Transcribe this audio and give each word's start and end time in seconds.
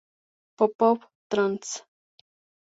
Popov; 0.57 1.05
Trans. 1.29 1.69